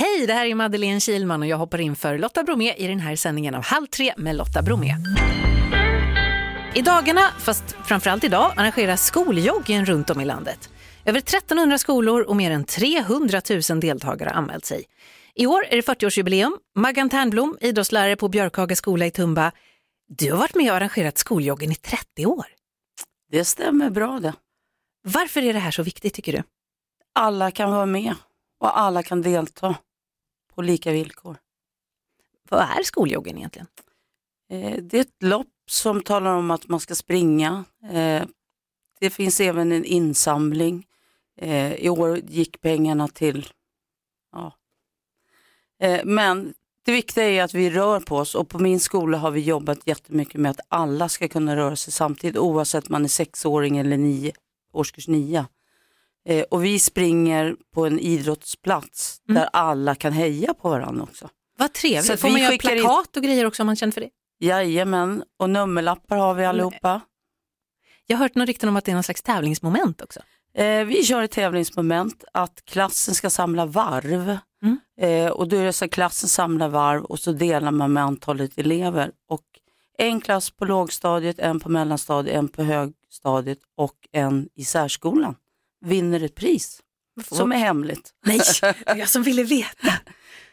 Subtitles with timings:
[0.00, 3.00] Hej, det här är Madeleine Kilman och jag hoppar in för Lotta Bromé i den
[3.00, 4.94] här sändningen av Halv tre med Lotta Bromé.
[6.74, 10.70] I dagarna, fast framförallt idag, arrangeras skoljoggen runt om i landet.
[11.04, 13.40] Över 1300 skolor och mer än 300
[13.70, 14.84] 000 deltagare har anmält sig.
[15.34, 16.52] I år är det 40-årsjubileum.
[16.74, 19.52] Maggan Ternblom, idrottslärare på Björkhaga skola i Tumba.
[20.08, 22.46] Du har varit med och arrangerat skoljoggen i 30 år.
[23.30, 24.34] Det stämmer bra det.
[25.02, 26.42] Varför är det här så viktigt tycker du?
[27.14, 28.14] Alla kan vara med
[28.60, 29.74] och alla kan delta
[30.60, 31.36] på lika villkor.
[32.50, 33.66] Vad är skoljoggen egentligen?
[34.50, 37.64] Eh, det är ett lopp som talar om att man ska springa.
[37.90, 38.22] Eh,
[39.00, 40.86] det finns även en insamling.
[41.36, 43.48] Eh, I år gick pengarna till...
[44.32, 44.52] Ja.
[46.04, 46.54] Men
[46.84, 49.86] det viktiga är att vi rör på oss och på min skola har vi jobbat
[49.86, 53.96] jättemycket med att alla ska kunna röra sig samtidigt oavsett om man är sexåring eller
[53.96, 54.32] nio,
[54.72, 55.46] årskurs nio.
[56.30, 59.40] Eh, och vi springer på en idrottsplats mm.
[59.40, 61.28] där alla kan heja på varandra också.
[61.58, 62.20] Vad trevligt.
[62.20, 64.10] Får man göra plakat och grejer också om man känner för det?
[64.40, 67.00] Jajamän, och nummerlappar har vi allihopa.
[68.06, 70.20] Jag har hört något rykten om att det är någon slags tävlingsmoment också.
[70.54, 74.38] Eh, vi kör ett tävlingsmoment att klassen ska samla varv.
[74.62, 74.78] Mm.
[75.00, 78.02] Eh, och då är det så att klassen samlar varv och så delar man med
[78.02, 79.10] antalet elever.
[79.28, 79.44] Och
[79.98, 85.34] en klass på lågstadiet, en på mellanstadiet, en på högstadiet och en i särskolan
[85.80, 86.82] vinner ett pris
[87.22, 88.10] som är hemligt.
[88.26, 88.40] Nej,
[88.86, 89.92] jag som ville veta.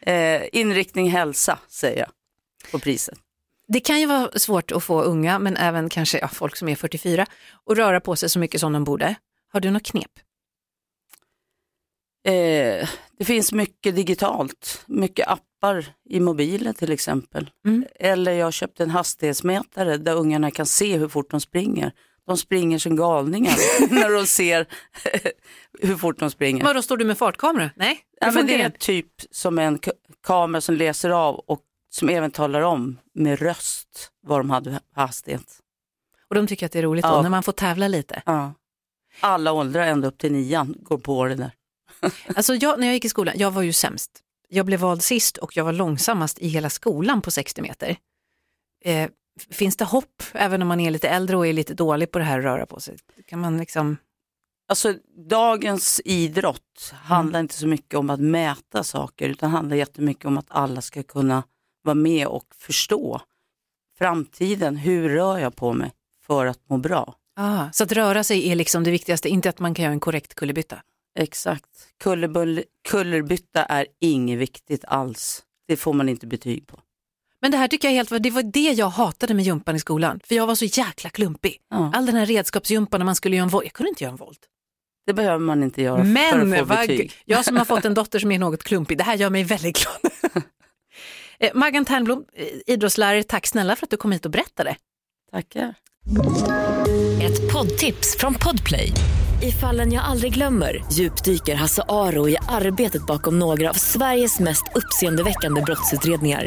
[0.00, 2.10] eh, inriktning hälsa säger jag
[2.70, 3.18] på priset.
[3.68, 6.76] Det kan ju vara svårt att få unga, men även kanske ja, folk som är
[6.76, 7.26] 44,
[7.66, 9.14] att röra på sig så mycket som de borde.
[9.52, 10.10] Har du något knep?
[12.24, 17.50] Eh, det finns mycket digitalt, mycket appar i mobilen till exempel.
[17.66, 17.86] Mm.
[17.94, 21.92] Eller jag köpte en hastighetsmätare där ungarna kan se hur fort de springer.
[22.28, 23.54] De springer som galningar
[23.94, 24.66] när de ser
[25.80, 26.64] hur fort de springer.
[26.64, 27.70] Vadå, står du med fartkamera?
[27.76, 29.78] Nej, ja, men det är typ som en
[30.26, 35.58] kamera som läser av och som även talar om med röst vad de hade hastighet.
[36.28, 37.16] Och de tycker att det är roligt ja.
[37.16, 38.22] då, när man får tävla lite?
[38.26, 38.54] Ja.
[39.20, 41.50] Alla åldrar ända upp till nian går på det där.
[42.36, 44.10] alltså jag, när jag gick i skolan, jag var ju sämst.
[44.48, 47.96] Jag blev vald sist och jag var långsammast i hela skolan på 60 meter.
[48.84, 49.08] Eh,
[49.50, 52.24] finns det hopp även om man är lite äldre och är lite dålig på det
[52.24, 52.96] här att röra på sig?
[53.26, 53.96] Kan man liksom...
[54.68, 54.94] Alltså
[55.28, 57.44] dagens idrott handlar mm.
[57.44, 61.42] inte så mycket om att mäta saker utan handlar jättemycket om att alla ska kunna
[61.82, 63.20] vara med och förstå
[63.98, 64.76] framtiden.
[64.76, 65.92] Hur rör jag på mig
[66.26, 67.14] för att må bra?
[67.36, 70.00] Ah, så att röra sig är liksom det viktigaste, inte att man kan göra en
[70.00, 70.82] korrekt kullerbytta?
[71.18, 71.88] Exakt.
[72.88, 75.42] kullerbytta är inget viktigt alls.
[75.68, 76.80] Det får man inte betyg på.
[77.40, 80.20] Men det här tycker jag helt det var det jag hatade med jumpan i skolan.
[80.24, 81.56] För jag var så jäkla klumpig.
[81.70, 81.92] Ja.
[81.94, 84.16] All den här redskapsjumpan när man skulle göra en volt, jag kunde inte göra en
[84.16, 84.40] volt.
[85.06, 87.12] Det behöver man inte göra Men, för att få betyg.
[87.24, 89.78] Jag som har fått en dotter som är något klumpig, det här gör mig väldigt
[89.82, 90.12] glad.
[91.40, 94.76] Eh, Maggan Ternblom, eh, idrottslärare, tack snälla för att du kom hit och berättade.
[95.32, 95.74] Tackar.
[97.22, 98.92] Ett poddtips från Podplay.
[99.42, 104.64] I fallen jag aldrig glömmer djupdyker Hasse Aro i arbetet bakom några av Sveriges mest
[104.74, 106.46] uppseendeväckande brottsutredningar